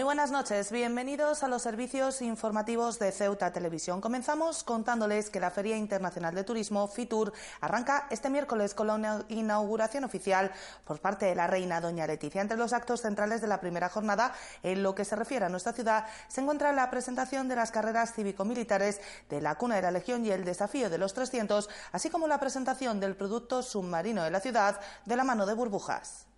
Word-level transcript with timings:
Muy 0.00 0.04
buenas 0.04 0.30
noches, 0.30 0.72
bienvenidos 0.72 1.42
a 1.42 1.48
los 1.48 1.60
servicios 1.60 2.22
informativos 2.22 2.98
de 2.98 3.12
Ceuta 3.12 3.52
Televisión. 3.52 4.00
Comenzamos 4.00 4.64
contándoles 4.64 5.28
que 5.28 5.40
la 5.40 5.50
Feria 5.50 5.76
Internacional 5.76 6.34
de 6.34 6.42
Turismo, 6.42 6.88
FITUR, 6.88 7.34
arranca 7.60 8.06
este 8.08 8.30
miércoles 8.30 8.72
con 8.72 8.86
la 8.86 9.26
inauguración 9.28 10.04
oficial 10.04 10.52
por 10.86 11.00
parte 11.00 11.26
de 11.26 11.34
la 11.34 11.48
reina 11.48 11.82
Doña 11.82 12.06
Leticia. 12.06 12.40
Entre 12.40 12.56
los 12.56 12.72
actos 12.72 13.02
centrales 13.02 13.42
de 13.42 13.48
la 13.48 13.60
primera 13.60 13.90
jornada, 13.90 14.32
en 14.62 14.82
lo 14.82 14.94
que 14.94 15.04
se 15.04 15.16
refiere 15.16 15.44
a 15.44 15.50
nuestra 15.50 15.74
ciudad, 15.74 16.06
se 16.28 16.40
encuentra 16.40 16.72
la 16.72 16.88
presentación 16.88 17.46
de 17.48 17.56
las 17.56 17.70
carreras 17.70 18.14
cívico-militares 18.14 19.02
de 19.28 19.42
la 19.42 19.56
Cuna 19.56 19.76
de 19.76 19.82
la 19.82 19.90
Legión 19.90 20.24
y 20.24 20.30
el 20.30 20.46
Desafío 20.46 20.88
de 20.88 20.96
los 20.96 21.12
300, 21.12 21.68
así 21.92 22.08
como 22.08 22.26
la 22.26 22.40
presentación 22.40 23.00
del 23.00 23.16
producto 23.16 23.62
submarino 23.62 24.24
de 24.24 24.30
la 24.30 24.40
ciudad 24.40 24.80
de 25.04 25.16
la 25.16 25.24
mano 25.24 25.44
de 25.44 25.52
burbujas. 25.52 26.29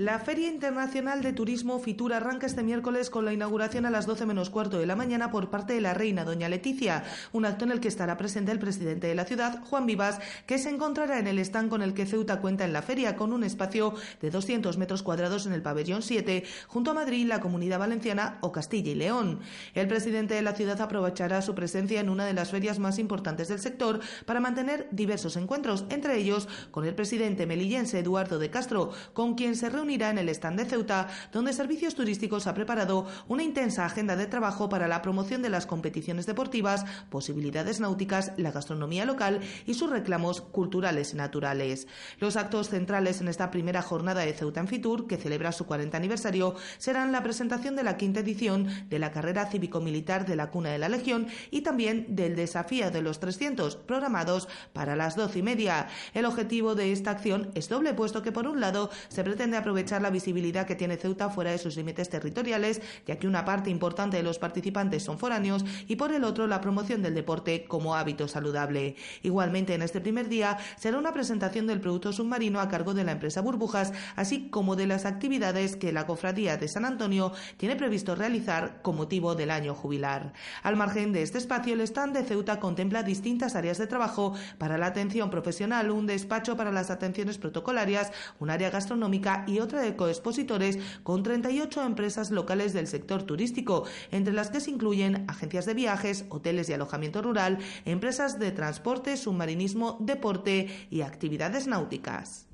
La 0.00 0.18
Feria 0.18 0.48
Internacional 0.48 1.20
de 1.20 1.34
Turismo 1.34 1.78
Fitur 1.78 2.14
arranca 2.14 2.46
este 2.46 2.62
miércoles 2.62 3.10
con 3.10 3.26
la 3.26 3.34
inauguración 3.34 3.84
a 3.84 3.90
las 3.90 4.06
12 4.06 4.24
menos 4.24 4.48
cuarto 4.48 4.78
de 4.78 4.86
la 4.86 4.96
mañana 4.96 5.30
por 5.30 5.50
parte 5.50 5.74
de 5.74 5.82
la 5.82 5.92
reina 5.92 6.24
Doña 6.24 6.48
Leticia, 6.48 7.04
un 7.34 7.44
acto 7.44 7.66
en 7.66 7.70
el 7.70 7.80
que 7.80 7.88
estará 7.88 8.16
presente 8.16 8.50
el 8.50 8.58
presidente 8.58 9.08
de 9.08 9.14
la 9.14 9.26
ciudad, 9.26 9.62
Juan 9.62 9.84
Vivas, 9.84 10.18
que 10.46 10.56
se 10.56 10.70
encontrará 10.70 11.18
en 11.18 11.26
el 11.26 11.38
stand 11.40 11.68
con 11.68 11.82
el 11.82 11.92
que 11.92 12.06
Ceuta 12.06 12.40
cuenta 12.40 12.64
en 12.64 12.72
la 12.72 12.80
feria, 12.80 13.14
con 13.14 13.34
un 13.34 13.44
espacio 13.44 13.92
de 14.22 14.30
200 14.30 14.78
metros 14.78 15.02
cuadrados 15.02 15.44
en 15.44 15.52
el 15.52 15.60
pabellón 15.60 16.00
7, 16.00 16.44
junto 16.66 16.92
a 16.92 16.94
Madrid, 16.94 17.26
la 17.26 17.40
Comunidad 17.40 17.78
Valenciana 17.78 18.38
o 18.40 18.52
Castilla 18.52 18.92
y 18.92 18.94
León. 18.94 19.40
El 19.74 19.86
presidente 19.86 20.32
de 20.32 20.40
la 20.40 20.54
ciudad 20.54 20.80
aprovechará 20.80 21.42
su 21.42 21.54
presencia 21.54 22.00
en 22.00 22.08
una 22.08 22.24
de 22.24 22.32
las 22.32 22.52
ferias 22.52 22.78
más 22.78 22.98
importantes 22.98 23.48
del 23.48 23.60
sector 23.60 24.00
para 24.24 24.40
mantener 24.40 24.88
diversos 24.92 25.36
encuentros, 25.36 25.84
entre 25.90 26.16
ellos 26.16 26.48
con 26.70 26.86
el 26.86 26.94
presidente 26.94 27.44
melillense 27.44 27.98
Eduardo 27.98 28.38
de 28.38 28.48
Castro, 28.48 28.92
con 29.12 29.34
quien 29.34 29.56
se 29.56 29.68
reúne 29.68 29.89
en 29.90 30.18
el 30.18 30.28
stand 30.28 30.56
de 30.56 30.66
Ceuta, 30.66 31.08
donde 31.32 31.52
Servicios 31.52 31.96
Turísticos 31.96 32.46
ha 32.46 32.54
preparado 32.54 33.08
una 33.26 33.42
intensa 33.42 33.84
agenda 33.84 34.14
de 34.14 34.26
trabajo 34.26 34.68
para 34.68 34.86
la 34.86 35.02
promoción 35.02 35.42
de 35.42 35.50
las 35.50 35.66
competiciones 35.66 36.26
deportivas, 36.26 36.84
posibilidades 37.08 37.80
náuticas, 37.80 38.30
la 38.36 38.52
gastronomía 38.52 39.04
local 39.04 39.40
y 39.66 39.74
sus 39.74 39.90
reclamos 39.90 40.42
culturales 40.42 41.12
y 41.12 41.16
naturales. 41.16 41.88
Los 42.20 42.36
actos 42.36 42.68
centrales 42.68 43.20
en 43.20 43.26
esta 43.26 43.50
primera 43.50 43.82
jornada 43.82 44.20
de 44.20 44.32
Ceuta 44.32 44.60
en 44.60 44.68
Fitur, 44.68 45.08
que 45.08 45.16
celebra 45.16 45.50
su 45.50 45.66
40 45.66 45.96
aniversario, 45.96 46.54
serán 46.78 47.10
la 47.10 47.24
presentación 47.24 47.74
de 47.74 47.82
la 47.82 47.96
quinta 47.96 48.20
edición 48.20 48.68
de 48.88 49.00
la 49.00 49.10
carrera 49.10 49.46
cívico-militar 49.46 50.24
de 50.24 50.36
la 50.36 50.50
Cuna 50.50 50.70
de 50.70 50.78
la 50.78 50.88
Legión 50.88 51.26
y 51.50 51.62
también 51.62 52.06
del 52.14 52.36
desafío 52.36 52.92
de 52.92 53.02
los 53.02 53.18
300 53.18 53.74
programados 53.74 54.46
para 54.72 54.94
las 54.94 55.16
doce 55.16 55.40
y 55.40 55.42
media. 55.42 55.88
El 56.14 56.26
objetivo 56.26 56.76
de 56.76 56.92
esta 56.92 57.10
acción 57.10 57.50
es 57.56 57.68
doble, 57.68 57.92
puesto 57.92 58.22
que 58.22 58.30
por 58.30 58.46
un 58.46 58.60
lado 58.60 58.88
se 59.08 59.24
pretende 59.24 59.56
aprovechar 59.56 59.69
aprovechar 59.70 60.02
la 60.02 60.10
visibilidad 60.10 60.66
que 60.66 60.74
tiene 60.74 60.96
Ceuta 60.96 61.30
fuera 61.30 61.52
de 61.52 61.58
sus 61.58 61.76
límites 61.76 62.08
territoriales, 62.08 62.82
ya 63.06 63.20
que 63.20 63.28
una 63.28 63.44
parte 63.44 63.70
importante 63.70 64.16
de 64.16 64.24
los 64.24 64.40
participantes 64.40 65.04
son 65.04 65.16
foráneos, 65.16 65.64
y 65.86 65.94
por 65.94 66.12
el 66.12 66.24
otro 66.24 66.48
la 66.48 66.60
promoción 66.60 67.02
del 67.02 67.14
deporte 67.14 67.66
como 67.68 67.94
hábito 67.94 68.26
saludable. 68.26 68.96
Igualmente, 69.22 69.74
en 69.74 69.82
este 69.82 70.00
primer 70.00 70.28
día 70.28 70.58
será 70.76 70.98
una 70.98 71.12
presentación 71.12 71.68
del 71.68 71.80
producto 71.80 72.12
submarino 72.12 72.58
a 72.58 72.68
cargo 72.68 72.94
de 72.94 73.04
la 73.04 73.12
empresa 73.12 73.42
Burbujas, 73.42 73.92
así 74.16 74.48
como 74.50 74.74
de 74.74 74.88
las 74.88 75.06
actividades 75.06 75.76
que 75.76 75.92
la 75.92 76.04
Cofradía 76.04 76.56
de 76.56 76.66
San 76.66 76.84
Antonio 76.84 77.32
tiene 77.56 77.76
previsto 77.76 78.16
realizar 78.16 78.82
con 78.82 78.96
motivo 78.96 79.36
del 79.36 79.52
año 79.52 79.76
jubilar. 79.76 80.32
Al 80.64 80.74
margen 80.74 81.12
de 81.12 81.22
este 81.22 81.38
espacio, 81.38 81.74
el 81.74 81.82
stand 81.82 82.16
de 82.16 82.24
Ceuta 82.24 82.58
contempla 82.58 83.04
distintas 83.04 83.54
áreas 83.54 83.78
de 83.78 83.86
trabajo 83.86 84.34
para 84.58 84.78
la 84.78 84.86
atención 84.86 85.30
profesional, 85.30 85.92
un 85.92 86.08
despacho 86.08 86.56
para 86.56 86.72
las 86.72 86.90
atenciones 86.90 87.38
protocolarias, 87.38 88.10
un 88.40 88.50
área 88.50 88.70
gastronómica 88.70 89.44
y 89.46 89.59
otra 89.60 89.80
de 89.82 89.96
coexpositores 89.96 90.78
con 91.02 91.22
38 91.22 91.84
empresas 91.84 92.30
locales 92.30 92.72
del 92.72 92.86
sector 92.86 93.22
turístico, 93.22 93.84
entre 94.10 94.34
las 94.34 94.50
que 94.50 94.60
se 94.60 94.70
incluyen 94.70 95.24
agencias 95.28 95.66
de 95.66 95.74
viajes, 95.74 96.24
hoteles 96.28 96.68
y 96.68 96.72
alojamiento 96.72 97.22
rural, 97.22 97.58
empresas 97.84 98.38
de 98.38 98.50
transporte, 98.52 99.16
submarinismo, 99.16 99.96
deporte 100.00 100.68
y 100.90 101.02
actividades 101.02 101.66
náuticas. 101.66 102.49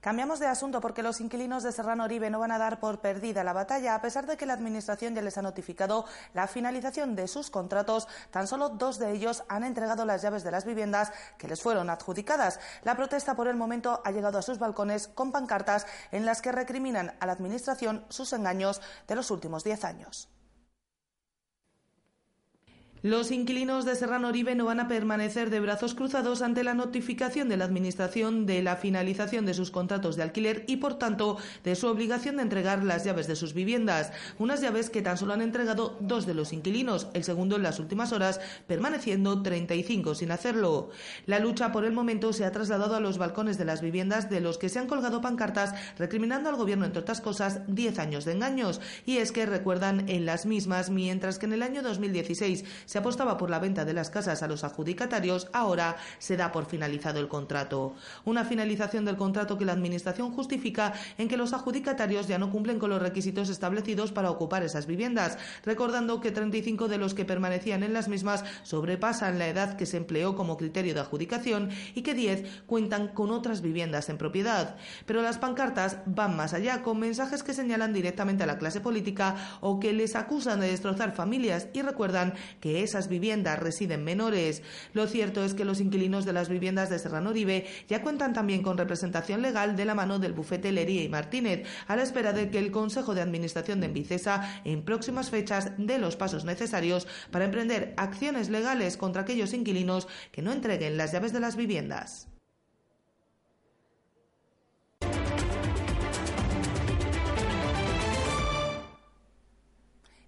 Cambiamos 0.00 0.38
de 0.40 0.46
asunto 0.46 0.80
porque 0.80 1.02
los 1.02 1.20
inquilinos 1.20 1.62
de 1.62 1.72
Serrano 1.72 2.04
Oribe 2.04 2.30
no 2.30 2.40
van 2.40 2.52
a 2.52 2.58
dar 2.58 2.80
por 2.80 3.00
perdida 3.00 3.44
la 3.44 3.52
batalla, 3.52 3.94
a 3.94 4.00
pesar 4.00 4.26
de 4.26 4.38
que 4.38 4.46
la 4.46 4.54
Administración 4.54 5.14
ya 5.14 5.20
les 5.20 5.36
ha 5.36 5.42
notificado 5.42 6.06
la 6.32 6.46
finalización 6.46 7.14
de 7.14 7.28
sus 7.28 7.50
contratos. 7.50 8.08
Tan 8.30 8.46
solo 8.46 8.70
dos 8.70 8.98
de 8.98 9.12
ellos 9.12 9.44
han 9.48 9.62
entregado 9.62 10.06
las 10.06 10.22
llaves 10.22 10.42
de 10.42 10.52
las 10.52 10.64
viviendas 10.64 11.12
que 11.36 11.48
les 11.48 11.60
fueron 11.60 11.90
adjudicadas. 11.90 12.60
La 12.82 12.96
protesta 12.96 13.36
por 13.36 13.46
el 13.46 13.56
momento 13.56 14.00
ha 14.02 14.10
llegado 14.10 14.38
a 14.38 14.42
sus 14.42 14.58
balcones 14.58 15.06
con 15.08 15.32
pancartas 15.32 15.86
en 16.12 16.24
las 16.24 16.40
que 16.40 16.50
recriminan 16.50 17.14
a 17.20 17.26
la 17.26 17.32
Administración 17.32 18.06
sus 18.08 18.32
engaños 18.32 18.80
de 19.06 19.16
los 19.16 19.30
últimos 19.30 19.64
diez 19.64 19.84
años. 19.84 20.30
Los 23.02 23.30
inquilinos 23.30 23.86
de 23.86 23.94
Serrano 23.94 24.28
Oribe 24.28 24.54
no 24.54 24.66
van 24.66 24.78
a 24.78 24.86
permanecer 24.86 25.48
de 25.48 25.58
brazos 25.58 25.94
cruzados 25.94 26.42
ante 26.42 26.62
la 26.62 26.74
notificación 26.74 27.48
de 27.48 27.56
la 27.56 27.64
Administración 27.64 28.44
de 28.44 28.62
la 28.62 28.76
finalización 28.76 29.46
de 29.46 29.54
sus 29.54 29.70
contratos 29.70 30.16
de 30.16 30.22
alquiler 30.22 30.64
y, 30.66 30.76
por 30.76 30.98
tanto, 30.98 31.38
de 31.64 31.76
su 31.76 31.86
obligación 31.86 32.36
de 32.36 32.42
entregar 32.42 32.84
las 32.84 33.02
llaves 33.02 33.26
de 33.26 33.36
sus 33.36 33.54
viviendas. 33.54 34.12
Unas 34.38 34.60
llaves 34.60 34.90
que 34.90 35.00
tan 35.00 35.16
solo 35.16 35.32
han 35.32 35.40
entregado 35.40 35.96
dos 36.00 36.26
de 36.26 36.34
los 36.34 36.52
inquilinos, 36.52 37.08
el 37.14 37.24
segundo 37.24 37.56
en 37.56 37.62
las 37.62 37.78
últimas 37.78 38.12
horas, 38.12 38.38
permaneciendo 38.66 39.40
35 39.42 40.14
sin 40.14 40.30
hacerlo. 40.30 40.90
La 41.24 41.38
lucha 41.38 41.72
por 41.72 41.86
el 41.86 41.92
momento 41.92 42.34
se 42.34 42.44
ha 42.44 42.52
trasladado 42.52 42.96
a 42.96 43.00
los 43.00 43.16
balcones 43.16 43.56
de 43.56 43.64
las 43.64 43.80
viviendas 43.80 44.28
de 44.28 44.42
los 44.42 44.58
que 44.58 44.68
se 44.68 44.78
han 44.78 44.88
colgado 44.88 45.22
pancartas 45.22 45.74
recriminando 45.96 46.50
al 46.50 46.56
Gobierno, 46.56 46.84
entre 46.84 47.00
otras 47.00 47.22
cosas, 47.22 47.62
10 47.66 47.98
años 47.98 48.26
de 48.26 48.32
engaños. 48.32 48.82
Y 49.06 49.16
es 49.16 49.32
que 49.32 49.46
recuerdan 49.46 50.06
en 50.10 50.26
las 50.26 50.44
mismas, 50.44 50.90
mientras 50.90 51.38
que 51.38 51.46
en 51.46 51.54
el 51.54 51.62
año 51.62 51.80
2016 51.80 52.66
se 52.90 52.98
apostaba 52.98 53.36
por 53.36 53.50
la 53.50 53.60
venta 53.60 53.84
de 53.84 53.92
las 53.92 54.10
casas 54.10 54.42
a 54.42 54.48
los 54.48 54.64
adjudicatarios, 54.64 55.46
ahora 55.52 55.96
se 56.18 56.36
da 56.36 56.50
por 56.50 56.66
finalizado 56.66 57.20
el 57.20 57.28
contrato. 57.28 57.94
Una 58.24 58.44
finalización 58.44 59.04
del 59.04 59.16
contrato 59.16 59.56
que 59.56 59.64
la 59.64 59.70
Administración 59.70 60.32
justifica 60.32 60.92
en 61.16 61.28
que 61.28 61.36
los 61.36 61.52
adjudicatarios 61.52 62.26
ya 62.26 62.40
no 62.40 62.50
cumplen 62.50 62.80
con 62.80 62.90
los 62.90 63.00
requisitos 63.00 63.48
establecidos 63.48 64.10
para 64.10 64.28
ocupar 64.28 64.64
esas 64.64 64.88
viviendas, 64.88 65.38
recordando 65.64 66.20
que 66.20 66.32
35 66.32 66.88
de 66.88 66.98
los 66.98 67.14
que 67.14 67.24
permanecían 67.24 67.84
en 67.84 67.92
las 67.92 68.08
mismas 68.08 68.44
sobrepasan 68.64 69.38
la 69.38 69.46
edad 69.46 69.76
que 69.76 69.86
se 69.86 69.96
empleó 69.96 70.34
como 70.34 70.56
criterio 70.56 70.92
de 70.92 70.98
adjudicación 70.98 71.70
y 71.94 72.02
que 72.02 72.14
10 72.14 72.62
cuentan 72.66 73.06
con 73.06 73.30
otras 73.30 73.60
viviendas 73.60 74.08
en 74.08 74.18
propiedad. 74.18 74.74
Pero 75.06 75.22
las 75.22 75.38
pancartas 75.38 75.98
van 76.06 76.34
más 76.34 76.54
allá, 76.54 76.82
con 76.82 76.98
mensajes 76.98 77.44
que 77.44 77.54
señalan 77.54 77.92
directamente 77.92 78.42
a 78.42 78.48
la 78.48 78.58
clase 78.58 78.80
política 78.80 79.36
o 79.60 79.78
que 79.78 79.92
les 79.92 80.16
acusan 80.16 80.58
de 80.58 80.66
destrozar 80.66 81.14
familias 81.14 81.68
y 81.72 81.82
recuerdan 81.82 82.34
que 82.58 82.79
esas 82.82 83.08
viviendas 83.08 83.58
residen 83.58 84.04
menores. 84.04 84.62
Lo 84.92 85.06
cierto 85.06 85.44
es 85.44 85.54
que 85.54 85.64
los 85.64 85.80
inquilinos 85.80 86.24
de 86.24 86.32
las 86.32 86.48
viviendas 86.48 86.90
de 86.90 86.98
Serrano 86.98 87.30
Oribe 87.30 87.66
ya 87.88 88.02
cuentan 88.02 88.32
también 88.32 88.62
con 88.62 88.78
representación 88.78 89.42
legal 89.42 89.76
de 89.76 89.84
la 89.84 89.94
mano 89.94 90.18
del 90.18 90.32
bufete 90.32 90.72
Lería 90.72 91.02
y 91.02 91.08
Martínez, 91.08 91.66
a 91.86 91.96
la 91.96 92.02
espera 92.02 92.32
de 92.32 92.50
que 92.50 92.58
el 92.58 92.70
Consejo 92.70 93.14
de 93.14 93.22
Administración 93.22 93.80
de 93.80 93.86
Envicesa 93.86 94.62
en 94.64 94.82
próximas 94.82 95.30
fechas 95.30 95.72
dé 95.78 95.98
los 95.98 96.16
pasos 96.16 96.44
necesarios 96.44 97.06
para 97.30 97.44
emprender 97.44 97.94
acciones 97.96 98.48
legales 98.48 98.96
contra 98.96 99.22
aquellos 99.22 99.52
inquilinos 99.52 100.08
que 100.32 100.42
no 100.42 100.52
entreguen 100.52 100.96
las 100.96 101.12
llaves 101.12 101.32
de 101.32 101.40
las 101.40 101.56
viviendas. 101.56 102.29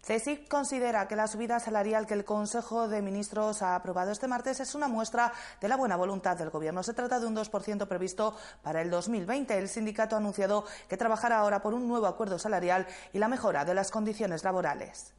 CESIC 0.04 0.48
considera 0.48 1.06
que 1.06 1.14
la 1.14 1.28
subida 1.28 1.60
salarial 1.60 2.08
que 2.08 2.14
el 2.14 2.24
Consejo 2.24 2.88
de 2.88 3.00
Ministros 3.00 3.62
ha 3.62 3.76
aprobado 3.76 4.10
este 4.10 4.26
martes 4.26 4.58
es 4.58 4.74
una 4.74 4.88
muestra 4.88 5.32
de 5.60 5.68
la 5.68 5.76
buena 5.76 5.94
voluntad 5.94 6.36
del 6.36 6.50
Gobierno. 6.50 6.82
Se 6.82 6.92
trata 6.92 7.20
de 7.20 7.26
un 7.28 7.36
2% 7.36 7.86
previsto 7.86 8.36
para 8.62 8.82
el 8.82 8.90
2020. 8.90 9.56
El 9.56 9.68
sindicato 9.68 10.16
ha 10.16 10.18
anunciado 10.18 10.64
que 10.88 10.96
trabajará 10.96 11.38
ahora 11.38 11.62
por 11.62 11.72
un 11.72 11.86
nuevo 11.86 12.08
acuerdo 12.08 12.40
salarial 12.40 12.88
y 13.12 13.20
la 13.20 13.28
mejora 13.28 13.64
de 13.64 13.74
las 13.74 13.92
condiciones 13.92 14.42
laborales. 14.42 15.14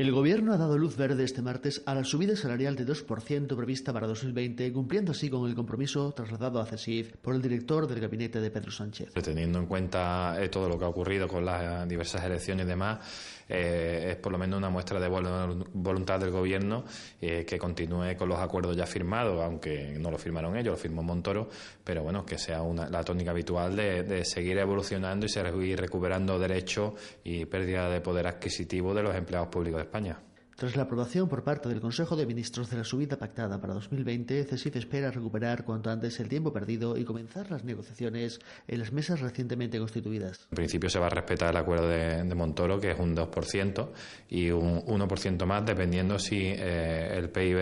El 0.00 0.12
Gobierno 0.12 0.54
ha 0.54 0.56
dado 0.56 0.78
luz 0.78 0.96
verde 0.96 1.24
este 1.24 1.42
martes 1.42 1.82
a 1.84 1.94
la 1.94 2.04
subida 2.04 2.34
salarial 2.34 2.74
de 2.74 2.86
2% 2.86 3.54
prevista 3.54 3.92
para 3.92 4.06
2020, 4.06 4.72
cumpliendo 4.72 5.12
así 5.12 5.28
con 5.28 5.46
el 5.46 5.54
compromiso 5.54 6.12
trasladado 6.12 6.58
a 6.58 6.64
CESIF 6.64 7.18
por 7.18 7.34
el 7.34 7.42
director 7.42 7.86
del 7.86 8.00
gabinete 8.00 8.40
de 8.40 8.50
Pedro 8.50 8.70
Sánchez. 8.70 9.12
Teniendo 9.12 9.58
en 9.58 9.66
cuenta 9.66 10.42
eh, 10.42 10.48
todo 10.48 10.70
lo 10.70 10.78
que 10.78 10.86
ha 10.86 10.88
ocurrido 10.88 11.28
con 11.28 11.44
las 11.44 11.86
diversas 11.86 12.24
elecciones 12.24 12.64
y 12.64 12.68
demás, 12.70 13.44
eh, 13.46 14.12
es 14.12 14.16
por 14.16 14.32
lo 14.32 14.38
menos 14.38 14.56
una 14.56 14.70
muestra 14.70 14.98
de 14.98 15.06
voluntad 15.06 16.18
del 16.18 16.30
Gobierno 16.30 16.84
eh, 17.20 17.44
que 17.46 17.58
continúe 17.58 18.16
con 18.16 18.30
los 18.30 18.38
acuerdos 18.38 18.74
ya 18.74 18.86
firmados, 18.86 19.38
aunque 19.42 19.98
no 20.00 20.10
lo 20.10 20.16
firmaron 20.16 20.56
ellos, 20.56 20.72
lo 20.72 20.78
firmó 20.78 21.02
Montoro, 21.02 21.50
pero 21.84 22.02
bueno, 22.02 22.24
que 22.24 22.38
sea 22.38 22.62
una, 22.62 22.88
la 22.88 23.04
tónica 23.04 23.32
habitual 23.32 23.76
de, 23.76 24.04
de 24.04 24.24
seguir 24.24 24.56
evolucionando 24.56 25.26
y 25.26 25.28
seguir 25.28 25.78
recuperando 25.78 26.38
derechos 26.38 26.94
y 27.22 27.44
pérdida 27.44 27.90
de 27.90 28.00
poder 28.00 28.26
adquisitivo 28.28 28.94
de 28.94 29.02
los 29.02 29.14
empleados 29.14 29.48
públicos 29.48 29.89
España. 29.90 30.20
Tras 30.54 30.76
la 30.76 30.82
aprobación 30.82 31.28
por 31.28 31.42
parte 31.42 31.68
del 31.68 31.80
Consejo 31.80 32.16
de 32.16 32.26
Ministros 32.26 32.70
de 32.70 32.76
la 32.76 32.84
subida 32.84 33.18
pactada 33.18 33.60
para 33.60 33.74
2020, 33.74 34.44
CESIF 34.44 34.76
espera 34.76 35.10
recuperar 35.10 35.64
cuanto 35.64 35.90
antes 35.90 36.20
el 36.20 36.28
tiempo 36.28 36.52
perdido 36.52 36.96
y 36.96 37.04
comenzar 37.04 37.50
las 37.50 37.64
negociaciones 37.64 38.38
en 38.68 38.78
las 38.78 38.92
mesas 38.92 39.20
recientemente 39.20 39.78
constituidas. 39.78 40.46
En 40.50 40.56
principio 40.56 40.90
se 40.90 40.98
va 40.98 41.06
a 41.06 41.10
respetar 41.10 41.50
el 41.50 41.56
acuerdo 41.56 41.88
de, 41.88 42.34
Montoro, 42.34 42.78
que 42.78 42.90
es 42.90 42.98
un 43.00 43.16
2% 43.16 43.88
y 44.28 44.50
un 44.50 44.84
1% 44.84 45.46
más 45.46 45.64
dependiendo 45.64 46.18
si 46.18 46.38
eh, 46.38 47.16
el 47.16 47.30
PIB, 47.30 47.58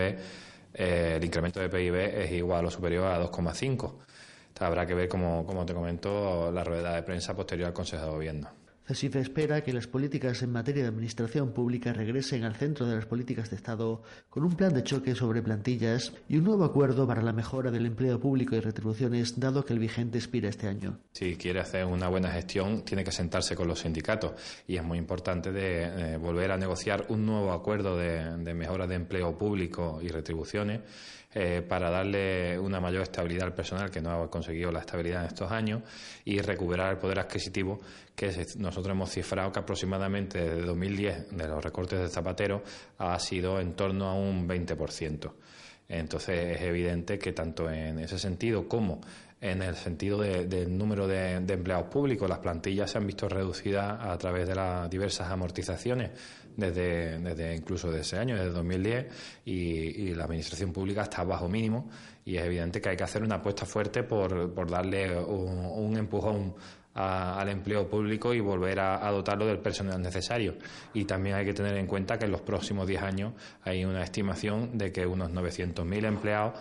eh, 0.73 1.13
el 1.15 1.23
incremento 1.23 1.61
de 1.61 1.69
PIB 1.69 1.95
es 1.95 2.31
igual 2.33 2.65
o 2.65 2.69
superior 2.69 3.05
a 3.05 3.19
2,5. 3.23 3.93
Habrá 4.59 4.85
que 4.85 4.93
ver, 4.93 5.07
como, 5.07 5.45
como 5.45 5.65
te 5.65 5.73
comento, 5.73 6.51
la 6.51 6.65
rueda 6.65 6.95
de 6.95 7.03
prensa 7.03 7.33
posterior 7.33 7.67
al 7.67 7.73
Consejo 7.73 8.03
de 8.03 8.11
Gobierno. 8.11 8.58
CESIF 8.89 9.17
espera 9.17 9.61
que 9.61 9.71
las 9.71 9.85
políticas 9.85 10.41
en 10.41 10.51
materia 10.51 10.81
de 10.81 10.89
administración 10.89 11.53
pública 11.53 11.93
regresen 11.93 12.43
al 12.43 12.55
centro 12.55 12.87
de 12.87 12.95
las 12.95 13.05
políticas 13.05 13.51
de 13.51 13.55
Estado 13.55 14.01
con 14.31 14.43
un 14.43 14.55
plan 14.55 14.73
de 14.73 14.83
choque 14.83 15.13
sobre 15.13 15.43
plantillas 15.43 16.11
y 16.27 16.37
un 16.37 16.45
nuevo 16.45 16.63
acuerdo 16.63 17.05
para 17.05 17.21
la 17.21 17.31
mejora 17.31 17.69
del 17.69 17.85
empleo 17.85 18.19
público 18.19 18.55
y 18.55 18.61
retribuciones, 18.61 19.39
dado 19.39 19.63
que 19.63 19.73
el 19.73 19.79
vigente 19.79 20.17
expira 20.17 20.49
este 20.49 20.67
año. 20.67 20.97
Si 21.11 21.35
quiere 21.35 21.59
hacer 21.59 21.85
una 21.85 22.07
buena 22.07 22.31
gestión, 22.31 22.81
tiene 22.81 23.03
que 23.03 23.11
sentarse 23.11 23.55
con 23.55 23.67
los 23.67 23.81
sindicatos 23.81 24.31
y 24.65 24.77
es 24.77 24.83
muy 24.83 24.97
importante 24.97 25.51
de, 25.51 26.13
eh, 26.13 26.17
volver 26.17 26.51
a 26.51 26.57
negociar 26.57 27.05
un 27.09 27.27
nuevo 27.27 27.51
acuerdo 27.51 27.95
de, 27.95 28.37
de 28.37 28.53
mejora 28.55 28.87
de 28.87 28.95
empleo 28.95 29.37
público 29.37 29.99
y 30.01 30.07
retribuciones 30.07 30.79
eh, 31.31 31.61
para 31.61 31.91
darle 31.91 32.57
una 32.57 32.79
mayor 32.79 33.03
estabilidad 33.03 33.43
al 33.45 33.53
personal 33.53 33.91
que 33.91 34.01
no 34.01 34.11
ha 34.11 34.31
conseguido 34.31 34.71
la 34.71 34.79
estabilidad 34.79 35.21
en 35.21 35.27
estos 35.27 35.51
años 35.51 35.83
y 36.25 36.39
recuperar 36.39 36.91
el 36.91 36.97
poder 36.97 37.19
adquisitivo 37.19 37.79
que 38.15 38.45
nosotros 38.57 38.95
hemos 38.95 39.11
cifrado 39.11 39.51
que 39.51 39.59
aproximadamente 39.59 40.39
desde 40.39 40.61
2010 40.65 41.37
de 41.37 41.47
los 41.47 41.63
recortes 41.63 41.99
de 41.99 42.09
Zapatero 42.09 42.63
ha 42.97 43.19
sido 43.19 43.59
en 43.59 43.73
torno 43.73 44.07
a 44.07 44.15
un 44.15 44.47
20%. 44.47 45.31
Entonces 45.87 46.57
es 46.57 46.61
evidente 46.61 47.17
que 47.19 47.31
tanto 47.31 47.69
en 47.69 47.99
ese 47.99 48.17
sentido 48.17 48.67
como 48.67 49.01
en 49.41 49.61
el 49.61 49.75
sentido 49.75 50.19
del 50.19 50.77
número 50.77 51.07
de, 51.07 51.35
empleados 51.35 51.87
públicos, 51.87 52.27
las 52.27 52.39
plantillas 52.39 52.91
se 52.91 52.97
han 52.97 53.07
visto 53.07 53.29
reducidas 53.29 53.97
a 54.01 54.17
través 54.17 54.47
de 54.47 54.55
las 54.55 54.89
diversas 54.89 55.29
amortizaciones 55.29 56.11
desde, 56.57 57.19
desde 57.19 57.55
incluso 57.55 57.89
de 57.89 58.01
ese 58.01 58.17
año, 58.17 58.35
desde 58.35 58.51
2010, 58.51 59.05
y, 59.45 60.13
la 60.13 60.25
administración 60.25 60.73
pública 60.73 61.03
está 61.03 61.23
bajo 61.23 61.47
mínimo 61.47 61.89
y 62.25 62.35
es 62.35 62.43
evidente 62.43 62.81
que 62.81 62.89
hay 62.89 62.97
que 62.97 63.03
hacer 63.03 63.23
una 63.23 63.35
apuesta 63.35 63.65
fuerte 63.65 64.03
por, 64.03 64.53
por 64.53 64.69
darle 64.69 65.17
un, 65.17 65.95
empujón 65.95 66.55
al 66.95 67.47
empleo 67.47 67.87
público 67.87 68.33
y 68.33 68.41
volver 68.41 68.79
a, 68.81 69.09
dotarlo 69.11 69.45
del 69.45 69.59
personal 69.59 70.01
necesario. 70.01 70.55
Y 70.93 71.05
también 71.05 71.37
hay 71.37 71.45
que 71.45 71.53
tener 71.53 71.77
en 71.77 71.87
cuenta 71.87 72.19
que 72.19 72.25
en 72.25 72.31
los 72.31 72.41
próximos 72.41 72.87
10 72.87 73.01
años 73.03 73.33
hay 73.63 73.85
una 73.85 74.03
estimación 74.03 74.77
de 74.77 74.91
que 74.91 75.05
unos 75.05 75.31
900.000 75.31 76.05
empleados 76.05 76.53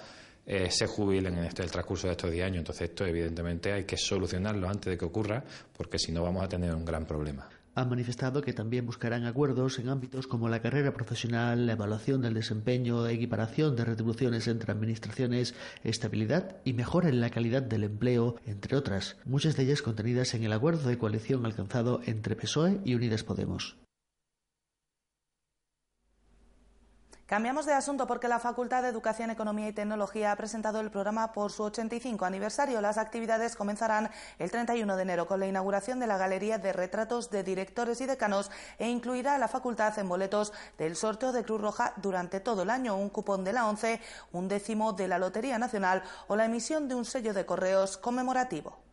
eh, 0.50 0.70
se 0.70 0.86
jubilen 0.86 1.36
en 1.36 1.44
este, 1.44 1.62
el 1.62 1.70
transcurso 1.70 2.06
de 2.06 2.12
estos 2.12 2.30
10 2.32 2.46
años. 2.46 2.58
Entonces 2.58 2.88
esto 2.88 3.04
evidentemente 3.04 3.70
hay 3.70 3.84
que 3.84 3.98
solucionarlo 3.98 4.66
antes 4.66 4.90
de 4.90 4.96
que 4.96 5.04
ocurra 5.04 5.44
porque 5.76 5.98
si 5.98 6.10
no 6.10 6.22
vamos 6.22 6.42
a 6.42 6.48
tener 6.48 6.74
un 6.74 6.86
gran 6.86 7.06
problema 7.06 7.48
han 7.74 7.88
manifestado 7.88 8.42
que 8.42 8.52
también 8.52 8.86
buscarán 8.86 9.24
acuerdos 9.24 9.78
en 9.78 9.88
ámbitos 9.88 10.26
como 10.26 10.48
la 10.48 10.60
carrera 10.60 10.92
profesional, 10.92 11.66
la 11.66 11.74
evaluación 11.74 12.20
del 12.20 12.34
desempeño, 12.34 13.06
equiparación 13.06 13.76
de 13.76 13.84
retribuciones 13.84 14.48
entre 14.48 14.72
administraciones, 14.72 15.54
estabilidad 15.84 16.56
y 16.64 16.72
mejora 16.72 17.08
en 17.08 17.20
la 17.20 17.30
calidad 17.30 17.62
del 17.62 17.84
empleo, 17.84 18.34
entre 18.46 18.76
otras, 18.76 19.16
muchas 19.24 19.56
de 19.56 19.62
ellas 19.62 19.82
contenidas 19.82 20.34
en 20.34 20.42
el 20.42 20.52
acuerdo 20.52 20.88
de 20.88 20.98
coalición 20.98 21.46
alcanzado 21.46 22.00
entre 22.04 22.34
PSOE 22.34 22.80
y 22.84 22.96
Unidas 22.96 23.22
Podemos. 23.22 23.76
Cambiamos 27.28 27.66
de 27.66 27.74
asunto 27.74 28.06
porque 28.06 28.26
la 28.26 28.38
Facultad 28.38 28.82
de 28.82 28.88
Educación, 28.88 29.28
Economía 29.28 29.68
y 29.68 29.74
Tecnología 29.74 30.32
ha 30.32 30.36
presentado 30.36 30.80
el 30.80 30.90
programa 30.90 31.30
por 31.34 31.52
su 31.52 31.62
85 31.62 32.24
aniversario. 32.24 32.80
Las 32.80 32.96
actividades 32.96 33.54
comenzarán 33.54 34.08
el 34.38 34.50
31 34.50 34.96
de 34.96 35.02
enero 35.02 35.26
con 35.26 35.38
la 35.38 35.46
inauguración 35.46 36.00
de 36.00 36.06
la 36.06 36.16
Galería 36.16 36.56
de 36.56 36.72
Retratos 36.72 37.28
de 37.28 37.42
Directores 37.42 38.00
y 38.00 38.06
Decanos 38.06 38.50
e 38.78 38.88
incluirá 38.88 39.34
a 39.34 39.38
la 39.38 39.46
facultad 39.46 39.98
en 39.98 40.08
boletos 40.08 40.54
del 40.78 40.96
sorteo 40.96 41.32
de 41.32 41.44
Cruz 41.44 41.60
Roja 41.60 41.92
durante 41.96 42.40
todo 42.40 42.62
el 42.62 42.70
año, 42.70 42.96
un 42.96 43.10
cupón 43.10 43.44
de 43.44 43.52
la 43.52 43.66
ONCE, 43.66 44.00
un 44.32 44.48
décimo 44.48 44.94
de 44.94 45.08
la 45.08 45.18
Lotería 45.18 45.58
Nacional 45.58 46.02
o 46.28 46.36
la 46.36 46.46
emisión 46.46 46.88
de 46.88 46.94
un 46.94 47.04
sello 47.04 47.34
de 47.34 47.44
correos 47.44 47.98
conmemorativo. 47.98 48.87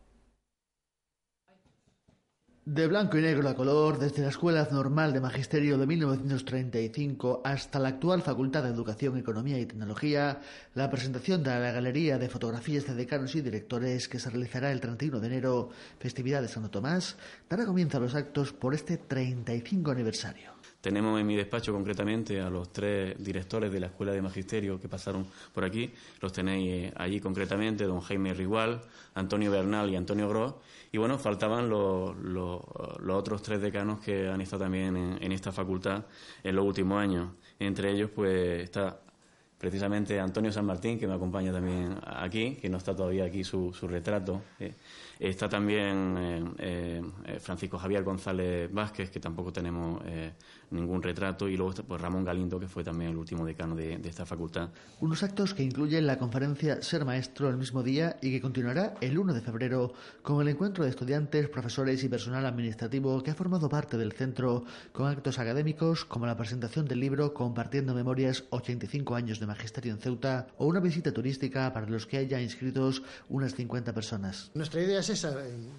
De 2.66 2.88
blanco 2.88 3.16
y 3.16 3.22
negro 3.22 3.48
a 3.48 3.54
color, 3.54 3.96
desde 3.96 4.22
la 4.22 4.30
Escuela 4.30 4.66
Normal 4.72 5.12
de 5.12 5.20
Magisterio 5.20 5.78
de 5.78 5.86
1935 5.86 7.42
hasta 7.44 7.78
la 7.78 7.90
actual 7.90 8.22
Facultad 8.22 8.64
de 8.64 8.70
Educación, 8.70 9.16
Economía 9.16 9.60
y 9.60 9.66
Tecnología, 9.66 10.40
la 10.74 10.90
presentación 10.90 11.44
de 11.44 11.50
la 11.50 11.70
Galería 11.70 12.18
de 12.18 12.28
Fotografías 12.28 12.84
de 12.84 12.96
Decanos 12.96 13.36
y 13.36 13.40
Directores 13.40 14.08
que 14.08 14.18
se 14.18 14.30
realizará 14.30 14.72
el 14.72 14.80
31 14.80 15.20
de 15.20 15.26
enero, 15.28 15.70
festividad 16.00 16.42
de 16.42 16.48
Santo 16.48 16.70
Tomás, 16.70 17.14
dará 17.48 17.66
comienzo 17.66 17.98
a 17.98 18.00
los 18.00 18.16
actos 18.16 18.52
por 18.52 18.74
este 18.74 18.96
35 18.96 19.92
aniversario. 19.92 20.55
Tenemos 20.86 21.20
en 21.20 21.26
mi 21.26 21.34
despacho 21.34 21.72
concretamente 21.72 22.40
a 22.40 22.48
los 22.48 22.72
tres 22.72 23.16
directores 23.18 23.72
de 23.72 23.80
la 23.80 23.86
Escuela 23.86 24.12
de 24.12 24.22
Magisterio 24.22 24.80
que 24.80 24.88
pasaron 24.88 25.26
por 25.52 25.64
aquí. 25.64 25.90
Los 26.20 26.32
tenéis 26.32 26.92
allí 26.94 27.18
concretamente, 27.18 27.82
don 27.82 28.00
Jaime 28.00 28.32
Rigual, 28.32 28.80
Antonio 29.16 29.50
Bernal 29.50 29.90
y 29.90 29.96
Antonio 29.96 30.28
Gross 30.28 30.54
y 30.92 30.98
bueno, 30.98 31.18
faltaban 31.18 31.68
los, 31.68 32.16
los, 32.18 32.60
otros 33.10 33.42
tres 33.42 33.60
decanos 33.60 33.98
que 33.98 34.28
han 34.28 34.40
estado 34.40 34.62
también 34.62 35.18
en, 35.20 35.32
esta 35.32 35.50
facultad 35.50 36.04
en 36.44 36.54
los 36.54 36.64
últimos 36.64 37.02
años. 37.02 37.30
Entre 37.58 37.90
ellos, 37.90 38.08
pues 38.14 38.62
está 38.62 39.00
precisamente 39.58 40.20
Antonio 40.20 40.52
San 40.52 40.66
Martín, 40.66 40.98
que 40.98 41.06
me 41.06 41.14
acompaña 41.14 41.52
también 41.52 41.98
aquí, 42.04 42.56
que 42.56 42.68
no 42.68 42.78
está 42.78 42.94
todavía 42.94 43.24
aquí 43.24 43.44
su, 43.44 43.72
su 43.72 43.88
retrato. 43.88 44.42
Eh, 44.58 44.72
Está 45.18 45.48
también 45.48 46.14
eh, 46.18 46.44
eh, 46.58 47.02
eh, 47.24 47.40
Francisco 47.40 47.78
Javier 47.78 48.04
González 48.04 48.70
Vázquez, 48.70 49.10
que 49.10 49.18
tampoco 49.18 49.50
tenemos 49.50 50.02
ningún 50.70 51.02
retrato, 51.02 51.48
y 51.48 51.56
luego 51.56 51.72
pues, 51.86 52.00
Ramón 52.00 52.24
Galindo, 52.24 52.58
que 52.58 52.66
fue 52.66 52.82
también 52.82 53.12
el 53.12 53.16
último 53.16 53.46
decano 53.46 53.74
de, 53.74 53.94
esta 54.04 54.26
facultad. 54.26 54.68
Unos 55.00 55.22
actos 55.22 55.54
que 55.54 55.62
incluyen 55.62 56.06
la 56.06 56.18
conferencia 56.18 56.82
Ser 56.82 57.04
Maestro 57.04 57.48
el 57.48 57.56
mismo 57.56 57.82
día 57.82 58.16
y 58.20 58.30
que 58.30 58.40
continuará 58.40 58.94
el 59.00 59.18
1 59.18 59.32
de 59.32 59.40
febrero 59.40 59.92
con 60.22 60.40
el 60.42 60.48
encuentro 60.48 60.84
de 60.84 60.90
estudiantes, 60.90 61.48
profesores 61.48 62.02
y 62.04 62.08
personal 62.08 62.44
administrativo 62.44 63.22
que 63.22 63.30
ha 63.30 63.34
formado 63.34 63.68
parte 63.68 63.96
del 63.96 64.12
centro 64.12 64.64
con 64.92 65.06
actos 65.06 65.38
académicos 65.38 66.04
como 66.04 66.26
la 66.26 66.36
presentación 66.36 66.86
del 66.86 67.00
libro 67.00 67.32
Compartiendo 67.32 67.94
Memorias 67.94 68.44
85 68.50 69.14
años 69.14 69.40
de 69.40 69.45
Magisterio 69.46 69.92
en 69.92 69.98
Ceuta 69.98 70.48
o 70.58 70.66
una 70.66 70.80
visita 70.80 71.12
turística 71.12 71.72
para 71.72 71.86
los 71.86 72.06
que 72.06 72.18
haya 72.18 72.40
inscritos 72.40 73.02
unas 73.28 73.54
50 73.54 73.92
personas. 73.92 74.50
Nuestra 74.54 74.82
idea 74.82 75.00
esa, 75.00 75.34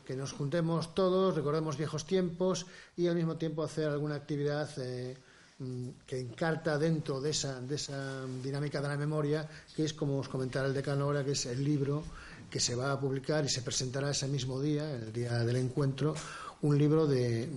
que 0.06 0.16
nos 0.16 0.32
juntemos 0.32 0.94
todos, 0.96 1.36
recordemos 1.36 1.78
viejos 1.78 2.06
tiempos 2.06 2.66
y 2.96 3.08
al 3.08 3.16
mismo 3.16 3.36
tiempo 3.38 3.64
hacer 3.64 3.90
alguna 3.90 4.16
actividad 4.16 4.70
eh, 4.78 5.16
mm, 5.60 5.90
que 6.06 6.20
encarta 6.20 6.78
dentro 6.78 7.22
de 7.22 7.32
esa, 7.32 7.62
de 7.62 7.76
esa 7.76 8.26
dinámica 8.44 8.82
de 8.82 8.88
la 8.88 8.98
memoria, 8.98 9.48
que 9.76 9.86
es 9.86 9.94
como 9.94 10.18
os 10.18 10.30
comentaba 10.30 10.68
el 10.68 10.74
decano 10.74 11.06
ahora, 11.06 11.24
que 11.24 11.32
es 11.32 11.46
el 11.46 11.64
libro 11.64 12.04
que 12.50 12.60
se 12.60 12.76
va 12.76 12.92
a 12.92 13.00
publicar 13.00 13.44
y 13.44 13.50
se 13.50 13.62
presentará 13.62 14.12
ese 14.12 14.28
mismo 14.28 14.62
día, 14.62 14.90
el 14.90 15.12
día 15.12 15.44
del 15.44 15.58
encuentro, 15.58 16.16
un 16.62 16.78
libro 16.78 17.06
de, 17.06 17.48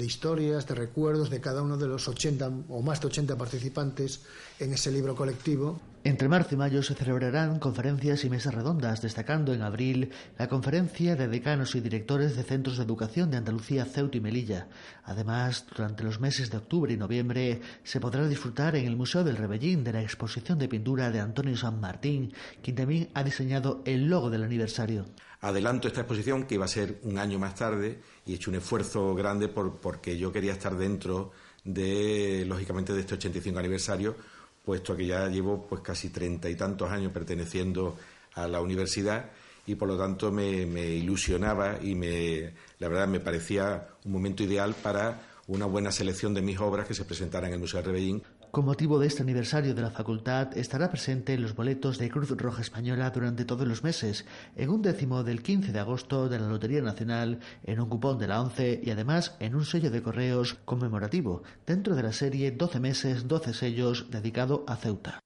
historias, 0.00 0.66
de 0.66 0.74
recuerdos 0.74 1.30
de 1.30 1.40
cada 1.40 1.62
uno 1.62 1.76
de 1.76 1.86
los 1.86 2.06
80 2.08 2.50
o 2.68 2.82
más 2.82 3.00
de 3.00 3.06
80 3.06 3.36
participantes 3.36 4.22
en 4.58 4.72
ese 4.72 4.90
libro 4.90 5.14
colectivo. 5.14 5.80
Entre 6.04 6.28
marzo 6.28 6.54
y 6.54 6.58
mayo 6.58 6.82
se 6.82 6.94
celebrarán 6.94 7.58
conferencias 7.58 8.24
y 8.24 8.30
mesas 8.30 8.54
redondas, 8.54 9.02
destacando 9.02 9.52
en 9.52 9.62
abril 9.62 10.10
la 10.38 10.48
conferencia 10.48 11.16
de 11.16 11.26
decanos 11.26 11.74
y 11.74 11.80
directores 11.80 12.36
de 12.36 12.44
centros 12.44 12.76
de 12.76 12.84
educación 12.84 13.30
de 13.30 13.38
Andalucía, 13.38 13.86
Ceuta 13.86 14.16
y 14.16 14.20
Melilla. 14.20 14.68
Además, 15.02 15.66
durante 15.74 16.04
los 16.04 16.20
meses 16.20 16.50
de 16.50 16.58
octubre 16.58 16.92
y 16.92 16.96
noviembre 16.96 17.60
se 17.82 17.98
podrá 17.98 18.28
disfrutar 18.28 18.76
en 18.76 18.86
el 18.86 18.96
Museo 18.96 19.24
del 19.24 19.36
Rebellín 19.36 19.82
de 19.82 19.94
la 19.94 20.02
exposición 20.02 20.58
de 20.58 20.68
pintura 20.68 21.10
de 21.10 21.20
Antonio 21.20 21.56
San 21.56 21.80
Martín, 21.80 22.32
quien 22.62 22.76
también 22.76 23.08
ha 23.14 23.24
diseñado 23.24 23.82
el 23.84 24.06
logo 24.06 24.30
del 24.30 24.44
aniversario. 24.44 25.06
Adelanto 25.40 25.88
esta 25.88 26.00
exposición 26.00 26.44
que 26.44 26.54
iba 26.54 26.64
a 26.64 26.68
ser 26.68 26.98
un 27.02 27.18
año 27.18 27.38
más 27.38 27.54
tarde 27.54 28.00
y 28.24 28.32
he 28.32 28.36
hecho 28.36 28.50
un 28.50 28.56
esfuerzo 28.56 29.14
grande 29.14 29.48
por, 29.48 29.76
porque 29.76 30.16
yo 30.16 30.32
quería 30.32 30.52
estar 30.52 30.76
dentro 30.76 31.32
de, 31.64 32.44
lógicamente, 32.46 32.92
de 32.92 33.00
este 33.00 33.14
85 33.14 33.58
aniversario, 33.58 34.16
puesto 34.64 34.96
que 34.96 35.06
ya 35.06 35.28
llevo 35.28 35.66
pues 35.66 35.82
casi 35.82 36.08
treinta 36.10 36.48
y 36.48 36.54
tantos 36.54 36.90
años 36.90 37.12
perteneciendo 37.12 37.96
a 38.34 38.46
la 38.46 38.60
universidad 38.60 39.30
y 39.66 39.74
por 39.74 39.88
lo 39.88 39.98
tanto 39.98 40.30
me, 40.30 40.62
ilusionaba 40.62 41.78
y 41.82 41.94
me, 41.94 42.54
la 42.78 42.88
verdad 42.88 43.08
me 43.08 43.20
parecía 43.20 43.88
un 44.04 44.12
momento 44.12 44.42
ideal 44.44 44.74
para 44.74 45.22
una 45.48 45.66
buena 45.66 45.92
selección 45.92 46.34
de 46.34 46.42
mis 46.42 46.58
obras 46.58 46.86
que 46.86 46.94
se 46.94 47.04
presentaran 47.04 47.48
en 47.48 47.54
el 47.54 47.60
Museo 47.60 47.80
de 47.80 47.86
Rebellín 47.86 48.22
Con 48.56 48.64
motivo 48.64 48.98
de 48.98 49.06
este 49.06 49.22
aniversario 49.22 49.74
de 49.74 49.82
la 49.82 49.90
facultad, 49.90 50.56
estará 50.56 50.88
presente 50.88 51.34
en 51.34 51.42
los 51.42 51.54
boletos 51.54 51.98
de 51.98 52.08
Cruz 52.08 52.30
Roja 52.30 52.62
Española 52.62 53.10
durante 53.10 53.44
todos 53.44 53.68
los 53.68 53.84
meses, 53.84 54.24
en 54.56 54.70
un 54.70 54.80
décimo 54.80 55.22
del 55.24 55.42
15 55.42 55.72
de 55.72 55.78
agosto 55.78 56.30
de 56.30 56.38
la 56.38 56.48
Lotería 56.48 56.80
Nacional, 56.80 57.40
en 57.64 57.80
un 57.80 57.90
cupón 57.90 58.16
de 58.18 58.28
la 58.28 58.40
ONCE 58.40 58.80
y 58.82 58.90
además 58.90 59.36
en 59.40 59.56
un 59.56 59.66
sello 59.66 59.90
de 59.90 60.02
correos 60.02 60.54
conmemorativo, 60.64 61.42
dentro 61.66 61.94
de 61.94 62.04
la 62.04 62.14
serie 62.14 62.50
12 62.50 62.80
meses, 62.80 63.28
12 63.28 63.52
sellos 63.52 64.06
dedicado 64.10 64.64
a 64.66 64.76
Ceuta. 64.76 65.25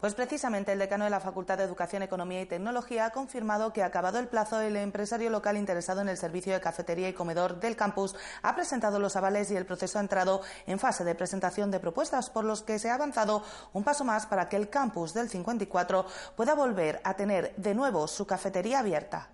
Pues 0.00 0.14
precisamente 0.14 0.72
el 0.72 0.78
decano 0.78 1.04
de 1.04 1.10
la 1.10 1.20
Facultad 1.20 1.58
de 1.58 1.64
Educación, 1.64 2.02
Economía 2.02 2.40
y 2.40 2.46
Tecnología 2.46 3.04
ha 3.04 3.10
confirmado 3.10 3.74
que, 3.74 3.82
acabado 3.82 4.18
el 4.18 4.28
plazo, 4.28 4.58
el 4.58 4.76
empresario 4.76 5.28
local 5.28 5.58
interesado 5.58 6.00
en 6.00 6.08
el 6.08 6.16
servicio 6.16 6.54
de 6.54 6.60
cafetería 6.62 7.10
y 7.10 7.12
comedor 7.12 7.60
del 7.60 7.76
campus 7.76 8.16
ha 8.40 8.54
presentado 8.54 8.98
los 8.98 9.16
avales 9.16 9.50
y 9.50 9.56
el 9.56 9.66
proceso 9.66 9.98
ha 9.98 10.00
entrado 10.00 10.40
en 10.66 10.78
fase 10.78 11.04
de 11.04 11.14
presentación 11.14 11.70
de 11.70 11.80
propuestas, 11.80 12.30
por 12.30 12.46
los 12.46 12.62
que 12.62 12.78
se 12.78 12.88
ha 12.88 12.94
avanzado 12.94 13.44
un 13.74 13.84
paso 13.84 14.04
más 14.04 14.24
para 14.24 14.48
que 14.48 14.56
el 14.56 14.70
campus 14.70 15.12
del 15.12 15.28
54 15.28 16.06
pueda 16.34 16.54
volver 16.54 17.02
a 17.04 17.12
tener 17.12 17.54
de 17.56 17.74
nuevo 17.74 18.08
su 18.08 18.26
cafetería 18.26 18.78
abierta. 18.78 19.28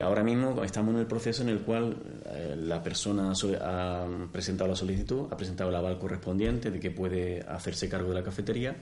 Ahora 0.00 0.22
mismo 0.22 0.62
estamos 0.62 0.94
en 0.94 1.00
el 1.00 1.06
proceso 1.06 1.42
en 1.42 1.48
el 1.48 1.62
cual 1.62 1.96
eh, 2.26 2.54
la 2.56 2.80
persona 2.80 3.32
ha 3.32 4.06
presentado 4.30 4.70
la 4.70 4.76
solicitud, 4.76 5.26
ha 5.28 5.36
presentado 5.36 5.70
el 5.70 5.76
aval 5.76 5.98
correspondiente 5.98 6.70
de 6.70 6.78
que 6.78 6.92
puede 6.92 7.40
hacerse 7.40 7.88
cargo 7.88 8.10
de 8.10 8.14
la 8.14 8.22
cafetería. 8.22 8.76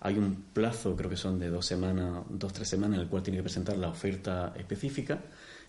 Hay 0.00 0.18
un 0.18 0.48
plazo, 0.52 0.94
creo 0.96 1.08
que 1.08 1.16
son 1.16 1.38
de 1.38 1.48
dos 1.48 1.64
semanas, 1.64 2.24
dos 2.28 2.52
tres 2.52 2.68
semanas, 2.68 2.96
en 2.96 3.04
el 3.04 3.08
cual 3.08 3.22
tiene 3.22 3.38
que 3.38 3.44
presentar 3.44 3.78
la 3.78 3.88
oferta 3.88 4.52
específica 4.54 5.18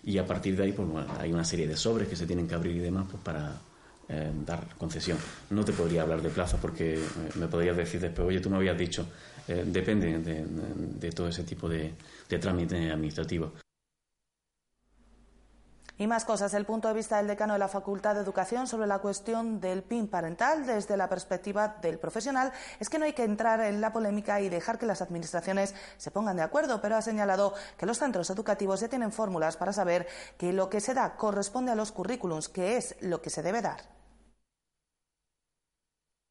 y 0.04 0.18
a 0.18 0.26
partir 0.26 0.58
de 0.58 0.64
ahí 0.64 0.74
pues, 0.74 0.90
hay 1.20 1.32
una 1.32 1.46
serie 1.46 1.68
de 1.68 1.78
sobres 1.78 2.10
que 2.10 2.18
se 2.18 2.28
tienen 2.28 2.46
que 2.46 2.56
abrir 2.56 2.76
y 2.76 2.80
demás 2.80 3.06
pues, 3.10 3.24
para 3.24 3.62
eh, 4.10 4.30
dar 4.46 4.76
concesión. 4.78 5.18
No 5.52 5.64
te 5.64 5.72
podría 5.72 6.02
hablar 6.02 6.22
de 6.22 6.30
plazo 6.30 6.58
porque 6.62 6.96
eh, 6.96 7.02
me 7.36 7.48
podrías 7.48 7.78
decir 7.78 8.02
después, 8.02 8.28
oye, 8.28 8.42
tú 8.42 8.50
me 8.50 8.58
habías 8.58 8.78
dicho, 8.78 9.08
depende 9.48 10.20
de, 10.20 11.12
todo 11.12 11.30
ese 11.30 11.44
tipo 11.44 11.70
de 11.70 11.94
trámites 12.28 12.92
administrativos. 12.92 13.54
Y 16.02 16.08
más 16.08 16.26
cosas. 16.26 16.56
El 16.56 16.66
punto 16.66 16.88
de 16.88 16.96
vista 16.96 17.18
del 17.18 17.28
decano 17.28 17.54
de 17.54 17.60
la 17.60 17.68
Facultad 17.68 18.16
de 18.16 18.22
Educación 18.22 18.66
sobre 18.66 18.88
la 18.88 18.98
cuestión 18.98 19.62
del 19.62 19.84
PIN 19.84 20.08
parental 20.08 20.66
desde 20.66 20.98
la 20.98 21.08
perspectiva 21.08 21.78
del 21.80 22.00
profesional 22.00 22.52
es 22.80 22.90
que 22.90 22.98
no 22.98 23.06
hay 23.06 23.14
que 23.14 23.24
entrar 23.24 23.62
en 23.62 23.82
la 23.82 23.94
polémica 23.94 24.42
y 24.42 24.50
dejar 24.50 24.80
que 24.80 24.88
las 24.88 25.04
administraciones 25.04 25.76
se 25.98 26.10
pongan 26.10 26.38
de 26.38 26.42
acuerdo, 26.42 26.82
pero 26.82 26.96
ha 26.96 27.04
señalado 27.04 27.54
que 27.78 27.86
los 27.86 28.00
centros 28.00 28.32
educativos 28.32 28.80
ya 28.80 28.88
tienen 28.88 29.12
fórmulas 29.12 29.58
para 29.58 29.74
saber 29.74 30.08
que 30.40 30.52
lo 30.54 30.72
que 30.72 30.82
se 30.82 30.96
da 30.96 31.16
corresponde 31.18 31.72
a 31.72 31.76
los 31.76 31.92
currículums, 31.92 32.50
que 32.50 32.78
es 32.78 32.96
lo 33.02 33.22
que 33.22 33.30
se 33.30 33.44
debe 33.44 33.62
dar. 33.62 33.82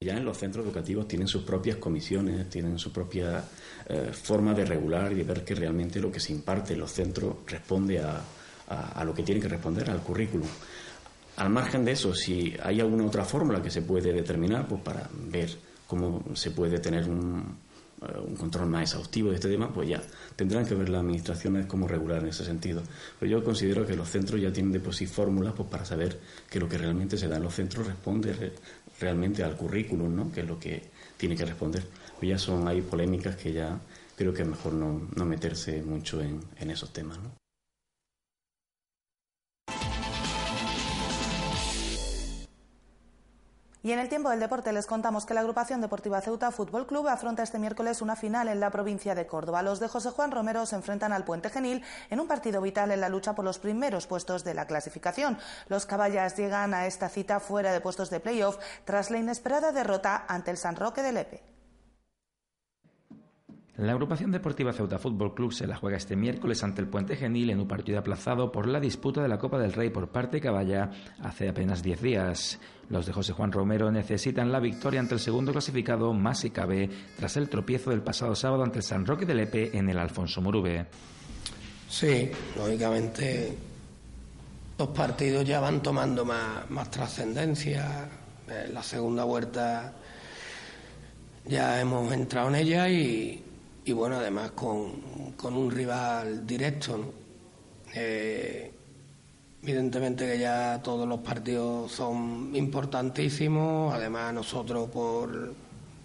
Ya 0.00 0.16
en 0.16 0.24
los 0.24 0.36
centros 0.36 0.64
educativos 0.64 1.06
tienen 1.06 1.28
sus 1.28 1.44
propias 1.44 1.76
comisiones, 1.76 2.50
tienen 2.50 2.76
su 2.76 2.92
propia 2.92 3.44
eh, 3.86 4.10
forma 4.12 4.52
de 4.52 4.64
regular 4.64 5.12
y 5.12 5.14
de 5.14 5.22
ver 5.22 5.44
que 5.44 5.54
realmente 5.54 6.00
lo 6.00 6.10
que 6.10 6.18
se 6.18 6.32
imparte 6.32 6.72
en 6.72 6.80
los 6.80 6.90
centros 6.90 7.36
responde 7.46 8.00
a, 8.00 8.20
a, 8.70 9.04
lo 9.04 9.12
que 9.12 9.22
tiene 9.22 9.40
que 9.40 9.48
responder, 9.48 9.90
al 9.90 10.00
currículum. 10.00 10.46
Al 11.36 11.50
margen 11.50 11.84
de 11.84 11.92
eso, 11.92 12.14
si 12.14 12.54
hay 12.62 12.80
alguna 12.80 13.04
otra 13.04 13.24
fórmula 13.24 13.62
que 13.62 13.70
se 13.70 13.82
puede 13.82 14.12
determinar, 14.12 14.68
pues 14.68 14.80
para 14.82 15.08
ver 15.12 15.50
cómo 15.86 16.22
se 16.34 16.52
puede 16.52 16.78
tener 16.78 17.08
un, 17.08 17.56
eh, 18.02 18.34
control 18.38 18.68
más 18.68 18.82
exhaustivo 18.82 19.30
de 19.30 19.36
este 19.36 19.48
tema, 19.48 19.72
pues 19.72 19.88
ya 19.88 20.00
tendrán 20.36 20.64
que 20.66 20.74
ver 20.74 20.88
las 20.88 21.00
administraciones 21.00 21.66
cómo 21.66 21.88
regular 21.88 22.22
en 22.22 22.28
ese 22.28 22.44
sentido. 22.44 22.82
Pero 23.18 23.30
yo 23.30 23.44
considero 23.44 23.84
que 23.86 23.96
los 23.96 24.08
centros 24.08 24.40
ya 24.40 24.52
tienen 24.52 24.72
de 24.72 24.80
por 24.80 24.94
sí 24.94 25.06
fórmulas 25.06 25.54
pues, 25.56 25.68
para 25.68 25.84
saber 25.84 26.20
que 26.48 26.60
lo 26.60 26.68
que 26.68 26.78
realmente 26.78 27.18
se 27.18 27.26
da 27.26 27.38
en 27.38 27.42
los 27.42 27.54
centros 27.54 27.86
responde 27.86 28.52
realmente 29.00 29.42
al 29.42 29.56
currículum, 29.56 30.14
¿no? 30.14 30.32
que 30.32 30.42
es 30.42 30.46
lo 30.46 30.58
que 30.60 30.90
tiene 31.16 31.34
que 31.34 31.44
responder. 31.44 31.82
Pues 32.18 32.28
ya 32.28 32.38
son, 32.38 32.68
hay 32.68 32.82
polémicas 32.82 33.34
que 33.36 33.52
ya 33.52 33.80
creo 34.14 34.32
que 34.32 34.42
es 34.42 34.48
mejor 34.48 34.74
no, 34.74 35.08
no 35.16 35.24
meterse 35.24 35.82
mucho 35.82 36.20
en, 36.20 36.40
en 36.58 36.70
esos 36.70 36.92
temas. 36.92 37.18
¿no? 37.18 37.40
Y 43.82 43.92
en 43.92 43.98
el 43.98 44.10
tiempo 44.10 44.28
del 44.28 44.40
deporte 44.40 44.74
les 44.74 44.86
contamos 44.86 45.24
que 45.24 45.32
la 45.32 45.40
agrupación 45.40 45.80
deportiva 45.80 46.20
Ceuta 46.20 46.50
Fútbol 46.50 46.86
Club 46.86 47.08
afronta 47.08 47.42
este 47.42 47.58
miércoles 47.58 48.02
una 48.02 48.14
final 48.14 48.48
en 48.48 48.60
la 48.60 48.70
provincia 48.70 49.14
de 49.14 49.26
Córdoba. 49.26 49.62
Los 49.62 49.80
de 49.80 49.88
José 49.88 50.10
Juan 50.10 50.32
Romero 50.32 50.66
se 50.66 50.76
enfrentan 50.76 51.14
al 51.14 51.24
Puente 51.24 51.48
Genil 51.48 51.82
en 52.10 52.20
un 52.20 52.28
partido 52.28 52.60
vital 52.60 52.90
en 52.90 53.00
la 53.00 53.08
lucha 53.08 53.34
por 53.34 53.44
los 53.46 53.58
primeros 53.58 54.06
puestos 54.06 54.44
de 54.44 54.52
la 54.52 54.66
clasificación. 54.66 55.38
Los 55.68 55.86
caballas 55.86 56.36
llegan 56.36 56.74
a 56.74 56.86
esta 56.86 57.08
cita 57.08 57.40
fuera 57.40 57.72
de 57.72 57.80
puestos 57.80 58.10
de 58.10 58.20
playoff 58.20 58.58
tras 58.84 59.10
la 59.10 59.16
inesperada 59.16 59.72
derrota 59.72 60.26
ante 60.28 60.50
el 60.50 60.58
San 60.58 60.76
Roque 60.76 61.00
de 61.02 61.12
Lepe. 61.12 61.59
La 63.80 63.92
agrupación 63.92 64.30
deportiva 64.30 64.74
Ceuta 64.74 64.98
Fútbol 64.98 65.34
Club 65.34 65.54
se 65.54 65.66
la 65.66 65.74
juega 65.74 65.96
este 65.96 66.14
miércoles 66.14 66.62
ante 66.62 66.82
el 66.82 66.88
Puente 66.88 67.16
Genil 67.16 67.48
en 67.48 67.60
un 67.60 67.66
partido 67.66 67.98
aplazado 67.98 68.52
por 68.52 68.68
la 68.68 68.78
disputa 68.78 69.22
de 69.22 69.28
la 69.28 69.38
Copa 69.38 69.58
del 69.58 69.72
Rey 69.72 69.88
por 69.88 70.08
parte 70.08 70.36
de 70.36 70.42
Caballa 70.42 70.90
hace 71.22 71.48
apenas 71.48 71.82
10 71.82 72.02
días. 72.02 72.60
Los 72.90 73.06
de 73.06 73.14
José 73.14 73.32
Juan 73.32 73.52
Romero 73.52 73.90
necesitan 73.90 74.52
la 74.52 74.60
victoria 74.60 75.00
ante 75.00 75.14
el 75.14 75.20
segundo 75.20 75.52
clasificado, 75.52 76.12
más 76.12 76.40
si 76.40 76.50
cabe, 76.50 76.90
tras 77.16 77.38
el 77.38 77.48
tropiezo 77.48 77.88
del 77.88 78.02
pasado 78.02 78.34
sábado 78.34 78.64
ante 78.64 78.80
el 78.80 78.84
San 78.84 79.06
Roque 79.06 79.24
de 79.24 79.34
Lepe 79.34 79.74
en 79.74 79.88
el 79.88 79.98
Alfonso 79.98 80.42
Murube. 80.42 80.84
Sí, 81.88 82.30
lógicamente 82.58 83.56
los 84.78 84.88
partidos 84.88 85.42
ya 85.46 85.58
van 85.58 85.82
tomando 85.82 86.26
más, 86.26 86.68
más 86.68 86.90
trascendencia. 86.90 88.10
En 88.46 88.74
la 88.74 88.82
segunda 88.82 89.24
vuelta 89.24 89.94
ya 91.46 91.80
hemos 91.80 92.12
entrado 92.12 92.50
en 92.50 92.56
ella 92.56 92.86
y, 92.90 93.46
y 93.84 93.92
bueno, 93.92 94.16
además 94.16 94.52
con, 94.52 94.92
un 95.42 95.70
rival 95.70 96.46
directo. 96.46 97.12
Eh, 97.94 98.72
evidentemente 99.62 100.26
que 100.26 100.38
ya 100.38 100.80
todos 100.82 101.08
los 101.08 101.20
partidos 101.20 101.90
son 101.92 102.50
importantísimos, 102.54 103.92
además 103.94 104.32
nosotros 104.34 104.88
por, 104.90 105.54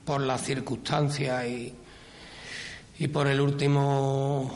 por 0.04 0.22
las 0.22 0.42
circunstancias 0.42 1.46
y, 1.48 1.74
y 3.00 3.08
por 3.08 3.28
el 3.28 3.40
último 3.42 4.52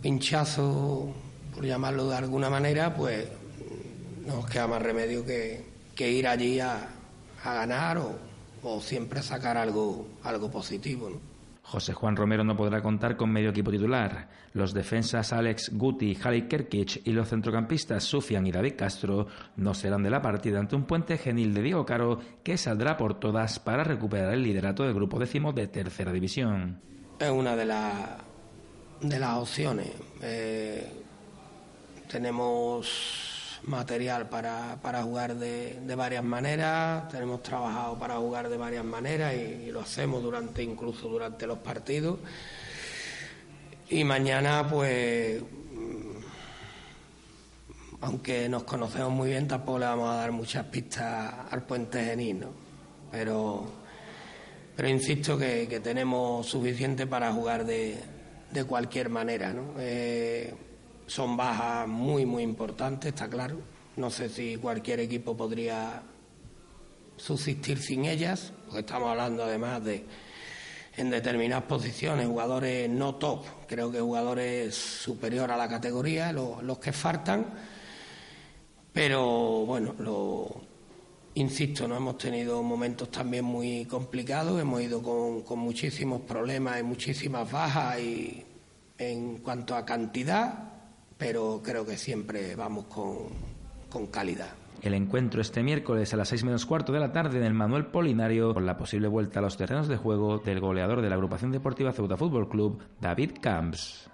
pinchazo, 0.00 1.12
por 1.54 1.64
llamarlo 1.64 2.08
de 2.08 2.16
alguna 2.16 2.50
manera, 2.50 2.94
pues 2.94 3.26
nos 4.26 4.46
queda 4.46 4.66
más 4.66 4.82
remedio 4.82 5.24
que, 5.24 5.72
ir 5.98 6.26
allí 6.26 6.58
a, 6.58 6.88
a 7.44 7.54
ganar 7.54 7.98
o, 7.98 8.16
o 8.64 8.80
siempre 8.80 9.22
sacar 9.22 9.56
algo, 9.56 10.04
algo 10.24 10.50
positivo. 10.50 11.10
¿no? 11.10 11.31
José 11.62 11.92
Juan 11.92 12.16
Romero 12.16 12.44
no 12.44 12.56
podrá 12.56 12.82
contar 12.82 13.16
con 13.16 13.30
medio 13.30 13.50
equipo 13.50 13.70
titular. 13.70 14.28
Los 14.52 14.74
defensas 14.74 15.32
Alex 15.32 15.70
Guti, 15.72 16.14
Jali 16.14 16.42
Kerkic 16.42 17.06
y 17.06 17.12
los 17.12 17.28
centrocampistas 17.28 18.04
Sufian 18.04 18.46
y 18.46 18.52
David 18.52 18.74
Castro 18.76 19.28
no 19.56 19.72
serán 19.72 20.02
de 20.02 20.10
la 20.10 20.20
partida 20.20 20.58
ante 20.58 20.76
un 20.76 20.84
puente 20.84 21.16
genil 21.16 21.54
de 21.54 21.62
Diego 21.62 21.86
Caro 21.86 22.18
que 22.42 22.58
saldrá 22.58 22.96
por 22.96 23.18
todas 23.18 23.58
para 23.60 23.84
recuperar 23.84 24.34
el 24.34 24.42
liderato 24.42 24.82
del 24.82 24.94
grupo 24.94 25.18
décimo 25.18 25.52
de 25.52 25.68
tercera 25.68 26.12
división. 26.12 26.80
Es 27.18 27.30
una 27.30 27.54
de, 27.56 27.64
de 29.00 29.18
las 29.18 29.38
opciones. 29.38 29.92
Eh, 30.20 31.02
tenemos 32.08 33.31
material 33.64 34.28
para, 34.28 34.78
para 34.82 35.02
jugar 35.02 35.36
de, 35.36 35.80
de, 35.80 35.94
varias 35.94 36.24
maneras, 36.24 37.08
tenemos 37.08 37.42
trabajado 37.42 37.98
para 37.98 38.16
jugar 38.16 38.48
de 38.48 38.56
varias 38.56 38.84
maneras 38.84 39.34
y, 39.34 39.70
lo 39.70 39.80
hacemos 39.80 40.22
durante 40.22 40.62
incluso 40.62 41.08
durante 41.08 41.46
los 41.46 41.58
partidos. 41.58 42.18
Y 43.88 44.04
mañana, 44.04 44.66
pues, 44.68 45.40
mm, 45.40 46.16
aunque 48.00 48.48
nos 48.48 48.64
conocemos 48.64 49.12
muy 49.12 49.30
bien, 49.30 49.46
tampoco 49.46 49.78
le 49.78 49.86
vamos 49.86 50.10
a 50.10 50.16
dar 50.16 50.32
muchas 50.32 50.66
pistas 50.66 51.32
al 51.50 51.62
puente 51.62 52.04
Genil, 52.04 52.40
¿no? 52.40 52.48
Pero, 53.10 53.70
pero 54.74 54.88
insisto 54.88 55.38
que, 55.38 55.68
que 55.68 55.80
tenemos 55.80 56.46
suficiente 56.46 57.06
para 57.06 57.32
jugar 57.32 57.64
de, 57.64 57.98
de 58.50 58.64
cualquier 58.64 59.08
manera, 59.08 59.52
¿no? 59.52 59.74
Eh, 59.78 60.52
son 61.06 61.36
bajas 61.36 61.86
muy, 61.88 62.26
muy 62.26 62.42
importantes, 62.42 63.08
está 63.12 63.28
claro. 63.28 63.58
No 63.96 64.10
sé 64.10 64.28
si 64.28 64.56
cualquier 64.56 65.00
equipo 65.00 65.36
podría 65.36 66.02
subsistir 67.16 67.78
sin 67.78 68.04
ellas, 68.06 68.52
porque 68.66 68.80
estamos 68.80 69.10
hablando 69.10 69.44
además 69.44 69.84
de 69.84 70.04
en 70.96 71.10
determinadas 71.10 71.64
posiciones, 71.64 72.26
jugadores 72.26 72.88
no 72.88 73.14
top, 73.14 73.44
creo 73.66 73.90
que 73.90 74.00
jugadores 74.00 74.74
superior 74.74 75.50
a 75.50 75.56
la 75.56 75.68
categoría, 75.68 76.32
los, 76.32 76.78
que 76.78 76.92
faltan. 76.92 77.46
Pero 78.92 79.64
bueno, 79.64 79.94
lo, 79.98 80.48
insisto, 81.34 81.88
no 81.88 81.96
hemos 81.96 82.18
tenido 82.18 82.62
momentos 82.62 83.10
también 83.10 83.44
muy 83.44 83.86
complicados, 83.86 84.60
hemos 84.60 84.82
ido 84.82 85.02
con, 85.02 85.42
con 85.42 85.58
muchísimos 85.60 86.22
problemas 86.22 86.80
y 86.80 86.82
muchísimas 86.82 87.50
bajas 87.50 87.98
y 88.00 88.44
en 88.98 89.38
cuanto 89.38 89.74
a 89.74 89.86
cantidad 89.86 90.71
pero 91.22 91.60
creo 91.62 91.86
que 91.86 91.96
siempre 91.96 92.56
vamos 92.56 92.86
con, 92.86 93.28
con 93.88 94.08
calidad. 94.08 94.50
el 94.82 94.94
encuentro 94.94 95.40
este 95.40 95.62
miércoles 95.62 96.12
a 96.12 96.16
las 96.16 96.28
seis 96.28 96.42
menos 96.42 96.66
cuarto 96.66 96.92
de 96.92 96.98
la 96.98 97.12
tarde 97.12 97.38
en 97.38 97.44
el 97.44 97.54
Manuel 97.54 97.86
Polinario 97.86 98.52
con 98.52 98.66
la 98.66 98.76
posible 98.76 99.06
vuelta 99.06 99.38
a 99.38 99.42
los 99.42 99.56
terrenos 99.56 99.86
de 99.86 99.96
juego 99.96 100.38
del 100.38 100.58
goleador 100.58 101.00
de 101.00 101.08
la 101.08 101.14
agrupación 101.14 101.52
deportiva 101.52 101.92
Ceuta 101.92 102.16
Fútbol 102.16 102.48
Club, 102.48 102.82
David 103.00 103.34
Camps. 103.40 104.10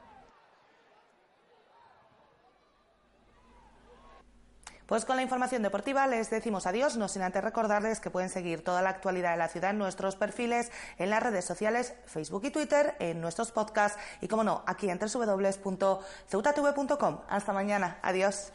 Pues 4.88 5.04
con 5.04 5.14
la 5.16 5.22
información 5.22 5.62
deportiva 5.62 6.06
les 6.06 6.30
decimos 6.30 6.66
adiós, 6.66 6.96
no 6.96 7.08
sin 7.08 7.20
antes 7.20 7.44
recordarles 7.44 8.00
que 8.00 8.08
pueden 8.08 8.30
seguir 8.30 8.64
toda 8.64 8.80
la 8.80 8.88
actualidad 8.88 9.32
de 9.32 9.36
la 9.36 9.48
ciudad 9.48 9.72
en 9.72 9.78
nuestros 9.78 10.16
perfiles, 10.16 10.72
en 10.96 11.10
las 11.10 11.22
redes 11.22 11.44
sociales, 11.44 11.92
Facebook 12.06 12.46
y 12.46 12.50
Twitter, 12.50 12.96
en 12.98 13.20
nuestros 13.20 13.52
podcasts 13.52 13.98
y, 14.22 14.28
como 14.28 14.44
no, 14.44 14.62
aquí 14.64 14.88
en 14.88 14.98
www.ceutatv.com. 14.98 17.18
Hasta 17.28 17.52
mañana. 17.52 17.98
Adiós. 18.00 18.50